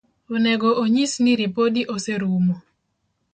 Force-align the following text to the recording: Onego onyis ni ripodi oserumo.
Onego 0.35 0.69
onyis 0.83 1.13
ni 1.23 1.33
ripodi 1.41 1.81
oserumo. 1.95 2.55